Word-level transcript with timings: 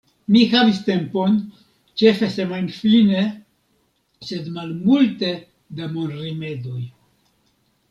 Mi 0.35 0.39
havis 0.51 0.77
tempon, 0.85 1.35
ĉefe 2.01 2.29
semajnfine, 2.37 3.21
sed 4.31 4.49
malmulte 4.57 5.31
da 5.81 5.93
monrimedoj. 6.01 6.83